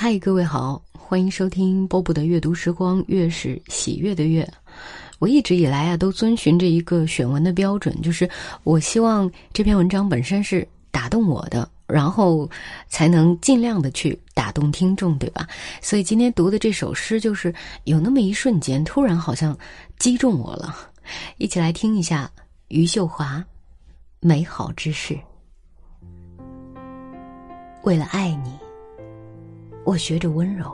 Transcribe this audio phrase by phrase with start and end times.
[0.00, 4.48] 嗨，各位好，欢迎收听波波的阅读时光，月是喜悦的月。
[5.18, 8.30] 我一直以来啊，都遵循着一个选文的标准，就是
[8.62, 12.48] 我希望这篇文章本身是打动我的，然后
[12.86, 15.48] 才能尽量的去打动听众，对吧？
[15.82, 17.52] 所以今天读的这首诗，就是
[17.82, 19.58] 有那么一瞬间，突然好像
[19.98, 20.76] 击中我了。
[21.38, 22.30] 一起来听一下
[22.68, 23.38] 余秀华
[24.20, 25.14] 《美好之事》。
[27.82, 28.52] 为了爱你，
[29.88, 30.70] 我学着温柔，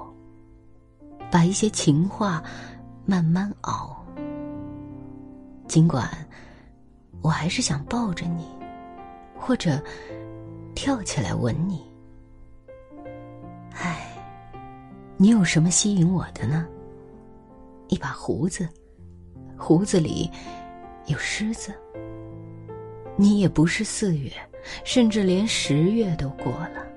[1.30, 2.42] 把一些情话
[3.06, 4.04] 慢慢熬。
[5.68, 6.10] 尽管
[7.22, 8.44] 我还是想抱着你，
[9.38, 9.80] 或者
[10.74, 11.80] 跳起来吻你。
[13.74, 14.04] 唉，
[15.16, 16.66] 你有什么吸引我的呢？
[17.86, 18.68] 一把胡子，
[19.56, 20.28] 胡子里
[21.06, 21.72] 有狮子。
[23.16, 24.32] 你也不是四月，
[24.82, 26.93] 甚至连十月都过了。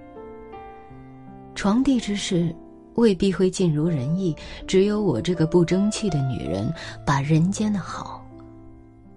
[1.57, 2.55] 床地之事
[2.97, 4.35] 未必会尽如人意，
[4.67, 6.71] 只有我这个不争气的女人，
[7.03, 8.23] 把人间的好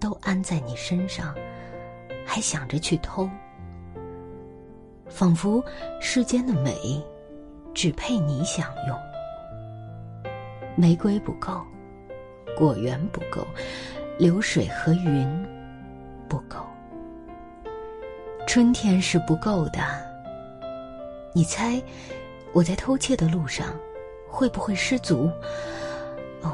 [0.00, 1.34] 都安在你身上，
[2.24, 3.28] 还想着去偷，
[5.06, 5.62] 仿佛
[6.00, 6.74] 世间的美
[7.74, 8.98] 只配你享用。
[10.76, 11.60] 玫瑰不够，
[12.56, 13.46] 果园不够，
[14.18, 15.28] 流水和云
[16.26, 16.56] 不够，
[18.46, 19.78] 春天是不够的。
[21.34, 21.80] 你猜？
[22.52, 23.68] 我在偷窃的路上，
[24.28, 25.30] 会不会失足？
[26.42, 26.52] 哦，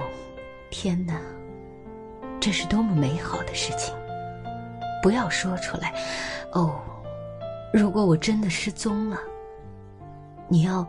[0.70, 1.20] 天哪！
[2.38, 3.94] 这是多么美好的事情！
[5.02, 5.94] 不要说出来。
[6.52, 6.80] 哦，
[7.72, 9.18] 如果我真的失踪了，
[10.48, 10.86] 你要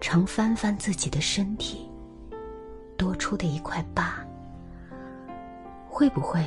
[0.00, 1.90] 常翻翻自己的身体，
[2.96, 4.24] 多出的一块疤，
[5.88, 6.44] 会不会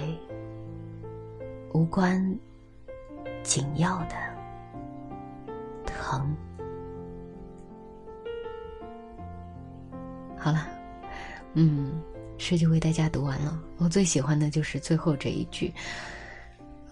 [1.74, 2.24] 无关
[3.42, 4.16] 紧要的
[5.86, 6.36] 疼？
[10.44, 10.68] 好了，
[11.54, 12.02] 嗯，
[12.38, 13.58] 诗就为大家读完了。
[13.78, 15.74] 我最喜欢的就是最后这一句，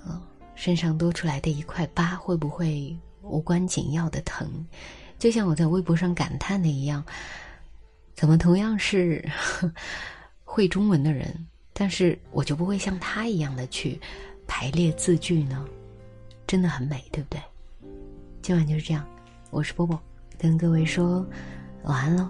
[0.08, 0.22] 嗯，
[0.56, 4.66] 身上多出来的一块疤，会不会无关紧要的疼？
[5.20, 7.04] 就像我在微博上感叹的一样，
[8.16, 9.30] 怎么同样是
[10.46, 14.00] 会中文的人，但是我就不会像他一样的去
[14.48, 15.68] 排列字句呢？
[16.48, 17.42] 真的很美，对不对？
[18.42, 19.06] 今晚就是这样，
[19.50, 20.00] 我是波波，
[20.38, 21.28] 跟各位说
[21.84, 22.30] 晚安喽。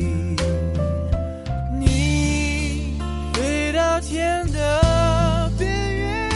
[4.11, 6.29] 天的边缘，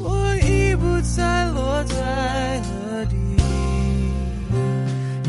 [0.00, 3.14] 我已不再落在何地。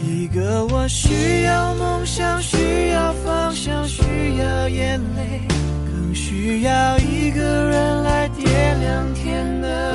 [0.04, 4.02] 一个我需要梦想，需要方向，需
[4.40, 5.40] 要眼泪，
[5.86, 9.95] 更需要一个人来点亮天的